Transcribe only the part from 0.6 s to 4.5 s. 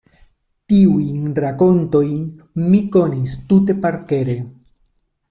Tiujn rakontojn mi konis tute parkere.